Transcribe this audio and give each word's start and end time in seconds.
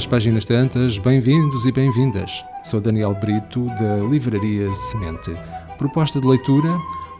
às 0.00 0.06
páginas 0.06 0.46
tantas, 0.46 0.96
bem-vindos 0.96 1.66
e 1.66 1.72
bem-vindas. 1.72 2.42
Sou 2.62 2.80
Daniel 2.80 3.14
Brito, 3.14 3.66
da 3.78 3.96
Livraria 3.96 4.72
Semente. 4.72 5.30
Proposta 5.76 6.18
de 6.18 6.26
leitura: 6.26 6.74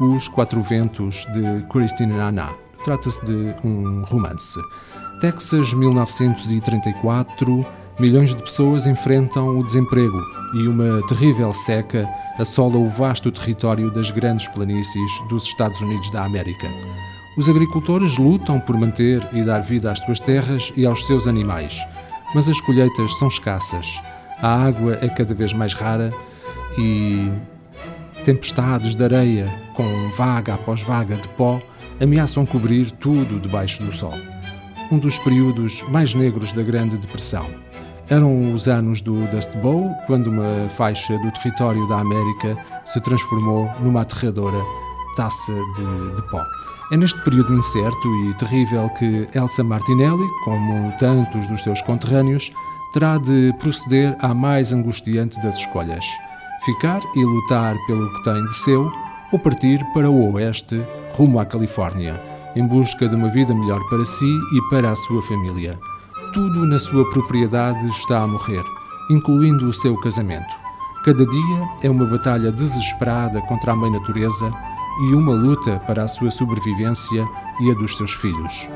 Os 0.00 0.26
Quatro 0.26 0.60
Ventos, 0.60 1.24
de 1.32 1.64
Christine 1.68 2.18
Anna. 2.18 2.50
Trata-se 2.84 3.24
de 3.24 3.54
um 3.64 4.02
romance. 4.02 4.58
Texas, 5.20 5.72
1934. 5.72 7.64
Milhões 8.00 8.34
de 8.34 8.42
pessoas 8.42 8.86
enfrentam 8.88 9.56
o 9.56 9.64
desemprego 9.64 10.20
e 10.54 10.66
uma 10.66 11.00
terrível 11.06 11.52
seca 11.52 12.08
assola 12.40 12.76
o 12.76 12.88
vasto 12.88 13.30
território 13.30 13.88
das 13.88 14.10
grandes 14.10 14.48
planícies 14.48 15.12
dos 15.28 15.44
Estados 15.44 15.80
Unidos 15.80 16.10
da 16.10 16.24
América. 16.24 16.66
Os 17.38 17.48
agricultores 17.48 18.18
lutam 18.18 18.58
por 18.58 18.76
manter 18.76 19.24
e 19.32 19.44
dar 19.44 19.60
vida 19.60 19.92
às 19.92 20.00
suas 20.00 20.18
terras 20.18 20.72
e 20.76 20.84
aos 20.84 21.06
seus 21.06 21.28
animais 21.28 21.80
mas 22.34 22.48
as 22.48 22.60
colheitas 22.60 23.16
são 23.18 23.28
escassas, 23.28 24.00
a 24.40 24.66
água 24.66 24.98
é 25.00 25.08
cada 25.08 25.32
vez 25.32 25.52
mais 25.52 25.72
rara 25.72 26.12
e 26.76 27.30
tempestades 28.24 28.94
de 28.94 29.04
areia, 29.04 29.48
com 29.74 30.10
vaga 30.10 30.54
após 30.54 30.82
vaga 30.82 31.16
de 31.16 31.28
pó, 31.28 31.60
ameaçam 32.00 32.44
cobrir 32.44 32.90
tudo 32.90 33.38
debaixo 33.38 33.82
do 33.82 33.92
sol. 33.92 34.14
Um 34.90 34.98
dos 34.98 35.18
períodos 35.18 35.82
mais 35.88 36.14
negros 36.14 36.52
da 36.52 36.62
Grande 36.62 36.96
Depressão. 36.96 37.46
Eram 38.08 38.52
os 38.52 38.68
anos 38.68 39.00
do 39.00 39.26
Dust 39.28 39.52
Bowl, 39.56 39.94
quando 40.06 40.26
uma 40.26 40.68
faixa 40.68 41.16
do 41.18 41.30
território 41.30 41.86
da 41.88 41.98
América 41.98 42.56
se 42.84 43.00
transformou 43.00 43.70
numa 43.80 44.02
aterradora 44.02 44.62
taça 45.14 45.52
de, 45.52 46.14
de 46.16 46.22
pó. 46.30 46.42
É 46.92 46.96
neste 46.96 47.18
período 47.24 47.54
incerto 47.54 48.08
e 48.26 48.34
terrível 48.34 48.90
que 48.90 49.26
Elsa 49.34 49.64
Martinelli, 49.64 50.26
como 50.44 50.92
tantos 50.98 51.46
dos 51.46 51.62
seus 51.62 51.80
conterrâneos, 51.80 52.52
terá 52.92 53.18
de 53.18 53.52
proceder 53.58 54.16
à 54.20 54.34
mais 54.34 54.72
angustiante 54.72 55.40
das 55.42 55.58
escolhas: 55.58 56.04
ficar 56.64 57.00
e 57.14 57.24
lutar 57.24 57.74
pelo 57.86 58.12
que 58.12 58.22
tem 58.24 58.44
de 58.44 58.54
seu 58.58 58.92
ou 59.32 59.38
partir 59.38 59.84
para 59.92 60.10
o 60.10 60.32
oeste, 60.34 60.80
rumo 61.14 61.40
à 61.40 61.44
Califórnia, 61.44 62.20
em 62.54 62.66
busca 62.66 63.08
de 63.08 63.16
uma 63.16 63.30
vida 63.30 63.54
melhor 63.54 63.80
para 63.88 64.04
si 64.04 64.38
e 64.52 64.60
para 64.70 64.90
a 64.90 64.96
sua 64.96 65.22
família. 65.22 65.78
Tudo 66.32 66.66
na 66.66 66.78
sua 66.78 67.08
propriedade 67.10 67.88
está 67.88 68.20
a 68.20 68.26
morrer, 68.26 68.62
incluindo 69.10 69.66
o 69.66 69.72
seu 69.72 69.96
casamento. 70.00 70.54
Cada 71.04 71.26
dia 71.26 71.68
é 71.82 71.90
uma 71.90 72.06
batalha 72.06 72.52
desesperada 72.52 73.40
contra 73.42 73.72
a 73.72 73.76
mãe 73.76 73.90
natureza 73.90 74.50
e 75.02 75.14
uma 75.14 75.32
luta 75.32 75.80
para 75.86 76.04
a 76.04 76.08
sua 76.08 76.30
sobrevivência 76.30 77.24
e 77.60 77.70
a 77.70 77.74
dos 77.74 77.96
seus 77.96 78.12
filhos. 78.12 78.68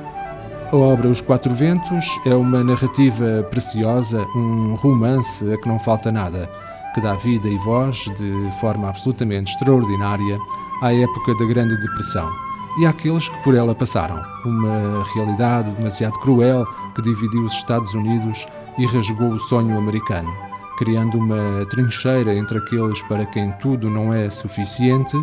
A 0.70 0.76
obra 0.76 1.08
Os 1.08 1.20
Quatro 1.20 1.54
Ventos 1.54 2.20
é 2.26 2.34
uma 2.34 2.62
narrativa 2.62 3.46
preciosa, 3.50 4.20
um 4.34 4.74
romance 4.74 5.50
a 5.52 5.56
que 5.56 5.68
não 5.68 5.78
falta 5.78 6.12
nada, 6.12 6.50
que 6.94 7.00
dá 7.00 7.14
vida 7.14 7.48
e 7.48 7.56
voz, 7.58 8.04
de 8.18 8.50
forma 8.60 8.88
absolutamente 8.88 9.52
extraordinária, 9.52 10.38
à 10.82 10.92
época 10.92 11.34
da 11.36 11.46
Grande 11.46 11.76
Depressão 11.80 12.30
e 12.78 12.86
àqueles 12.86 13.28
que 13.28 13.38
por 13.42 13.54
ela 13.54 13.74
passaram. 13.74 14.22
Uma 14.44 15.04
realidade 15.14 15.72
demasiado 15.72 16.18
cruel 16.20 16.64
que 16.94 17.02
dividiu 17.02 17.44
os 17.44 17.52
Estados 17.52 17.92
Unidos 17.94 18.46
e 18.78 18.86
rasgou 18.86 19.30
o 19.30 19.38
sonho 19.38 19.76
americano, 19.76 20.32
criando 20.76 21.18
uma 21.18 21.66
trincheira 21.66 22.34
entre 22.34 22.58
aqueles 22.58 23.02
para 23.02 23.26
quem 23.26 23.50
tudo 23.52 23.90
não 23.90 24.14
é 24.14 24.30
suficiente 24.30 25.16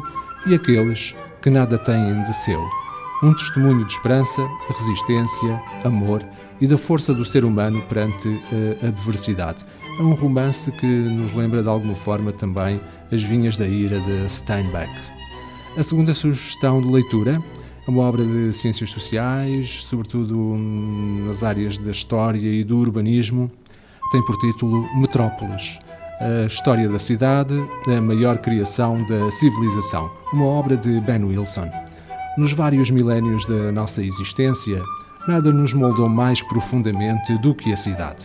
e 0.48 0.54
aqueles 0.54 1.16
que 1.42 1.50
nada 1.50 1.78
têm 1.78 2.24
de 2.24 2.34
seu. 2.34 2.62
Um 3.24 3.34
testemunho 3.34 3.86
de 3.86 3.94
esperança, 3.94 4.48
resistência, 4.68 5.62
amor 5.84 6.24
e 6.62 6.68
da 6.68 6.78
força 6.78 7.14
do 7.14 7.26
ser 7.26 7.44
humano 7.44 7.82
perante 7.84 8.42
a 8.84 8.88
adversidade. 8.88 9.66
É 9.98 10.02
um 10.02 10.14
romance 10.14 10.72
que 10.72 10.86
nos 10.86 11.34
lembra 11.34 11.64
de 11.64 11.70
alguma 11.70 11.96
forma 11.96 12.32
também 12.32 12.80
As 13.12 13.24
Vinhas 13.24 13.58
da 13.58 13.66
Ira 13.66 14.00
de 14.00 14.30
Steinbeck. 14.30 14.92
A 15.78 15.84
segunda 15.84 16.14
sugestão 16.14 16.82
de 16.82 16.88
leitura 16.88 17.42
é 17.88 17.92
uma 17.92 18.04
obra 18.04 18.24
de 18.24 18.54
ciências 18.54 18.90
sociais, 18.90 19.84
sobretudo 19.86 20.38
nas 21.26 21.44
áreas 21.44 21.78
da 21.78 21.92
história 21.92 22.40
e 22.40 22.64
do 22.64 22.78
urbanismo. 22.78 23.52
Tem 24.12 24.24
por 24.24 24.38
título 24.38 24.88
Metrópolis 24.96 25.80
a 26.20 26.46
História 26.46 26.88
da 26.88 26.98
Cidade, 26.98 27.56
a 27.88 28.02
Maior 28.02 28.38
Criação 28.38 29.04
da 29.04 29.30
Civilização, 29.32 30.10
uma 30.32 30.46
obra 30.46 30.78
de 30.78 31.00
Ben 31.02 31.24
Wilson. 31.24 31.70
Nos 32.38 32.54
vários 32.54 32.90
milénios 32.90 33.46
da 33.46 33.72
nossa 33.72 34.02
existência, 34.02 34.82
nada 35.28 35.52
nos 35.52 35.74
moldou 35.74 36.08
mais 36.08 36.42
profundamente 36.42 37.38
do 37.40 37.54
que 37.54 37.72
a 37.72 37.78
cidade. 37.78 38.24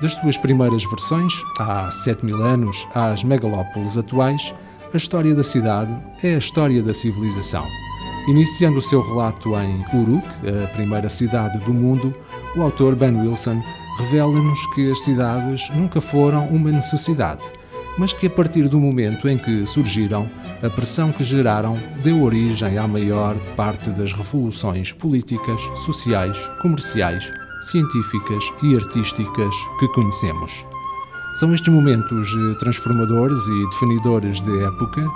Das 0.00 0.14
suas 0.14 0.36
primeiras 0.36 0.84
versões, 0.84 1.32
há 1.58 1.90
sete 1.90 2.24
mil 2.24 2.42
anos, 2.42 2.86
às 2.94 3.24
megalópolis 3.24 3.96
atuais, 3.96 4.54
a 4.92 4.96
história 4.96 5.34
da 5.34 5.42
cidade 5.42 5.96
é 6.22 6.34
a 6.34 6.38
história 6.38 6.82
da 6.82 6.92
civilização. 6.92 7.64
Iniciando 8.28 8.78
o 8.78 8.82
seu 8.82 9.00
relato 9.00 9.54
em 9.56 9.84
Uruk, 9.94 10.26
a 10.64 10.66
primeira 10.68 11.08
cidade 11.08 11.58
do 11.60 11.72
mundo, 11.72 12.14
o 12.56 12.62
autor 12.62 12.94
Ben 12.94 13.14
Wilson 13.16 13.62
revela-nos 13.96 14.66
que 14.74 14.90
as 14.90 15.00
cidades 15.02 15.70
nunca 15.70 16.00
foram 16.00 16.46
uma 16.48 16.70
necessidade, 16.70 17.42
mas 17.98 18.12
que 18.12 18.26
a 18.26 18.30
partir 18.30 18.68
do 18.68 18.78
momento 18.78 19.28
em 19.28 19.38
que 19.38 19.64
surgiram, 19.66 20.28
a 20.62 20.68
pressão 20.68 21.12
que 21.12 21.24
geraram 21.24 21.78
deu 22.02 22.22
origem 22.22 22.78
à 22.78 22.86
maior 22.86 23.36
parte 23.56 23.90
das 23.90 24.12
revoluções 24.12 24.92
políticas, 24.92 25.60
sociais, 25.84 26.38
comerciais, 26.60 27.32
científicas 27.62 28.44
e 28.62 28.74
artísticas 28.74 29.54
que 29.78 29.88
conhecemos. 29.88 30.66
São 31.40 31.52
estes 31.54 31.72
momentos 31.72 32.30
transformadores 32.58 33.40
e 33.46 33.68
definidores 33.70 34.40
de 34.40 34.62
épocas 34.62 35.10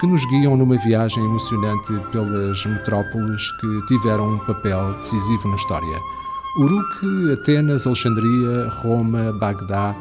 que 0.00 0.06
nos 0.06 0.24
guiam 0.26 0.56
numa 0.56 0.76
viagem 0.76 1.24
emocionante 1.24 1.92
pelas 2.12 2.64
metrópoles 2.66 3.50
que 3.52 3.86
tiveram 3.86 4.34
um 4.34 4.38
papel 4.38 4.92
decisivo 4.94 5.48
na 5.48 5.54
história 5.54 6.15
Uruk, 6.58 7.32
Atenas, 7.32 7.86
Alexandria, 7.86 8.68
Roma, 8.80 9.30
Bagdá, 9.30 9.94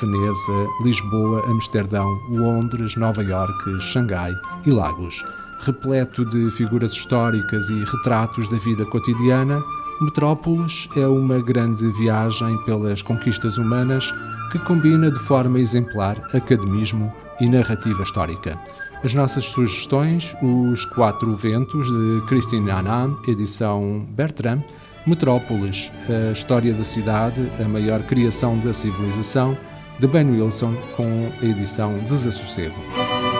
Veneza, 0.00 0.66
Lisboa, 0.82 1.48
Amsterdão, 1.48 2.20
Londres, 2.28 2.96
Nova 2.96 3.22
Iorque, 3.22 3.80
Xangai 3.80 4.34
e 4.66 4.72
Lagos. 4.72 5.24
Repleto 5.60 6.24
de 6.24 6.50
figuras 6.50 6.92
históricas 6.92 7.68
e 7.68 7.84
retratos 7.84 8.48
da 8.48 8.56
vida 8.56 8.84
cotidiana, 8.86 9.62
Metrópolis 10.00 10.88
é 10.96 11.06
uma 11.06 11.38
grande 11.38 11.88
viagem 11.92 12.58
pelas 12.64 13.02
conquistas 13.02 13.56
humanas 13.56 14.12
que 14.50 14.58
combina 14.58 15.12
de 15.12 15.18
forma 15.20 15.60
exemplar 15.60 16.20
academismo 16.34 17.12
e 17.40 17.48
narrativa 17.48 18.02
histórica. 18.02 18.58
As 19.04 19.14
nossas 19.14 19.44
sugestões: 19.44 20.34
Os 20.42 20.84
Quatro 20.86 21.36
Ventos, 21.36 21.86
de 21.86 22.26
Christine 22.26 22.70
Annan, 22.70 23.16
edição 23.28 24.04
Bertrand, 24.10 24.64
Metrópolis, 25.10 25.90
a 26.08 26.32
história 26.32 26.72
da 26.72 26.84
cidade, 26.84 27.50
a 27.62 27.68
maior 27.68 28.00
criação 28.04 28.56
da 28.58 28.72
civilização, 28.72 29.58
de 29.98 30.06
Ben 30.06 30.30
Wilson, 30.30 30.74
com 30.96 31.28
a 31.42 31.44
edição 31.44 31.98
Desassossego. 32.08 33.39